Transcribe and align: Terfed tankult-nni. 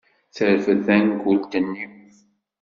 Terfed 0.35 0.79
tankult-nni. 0.85 1.85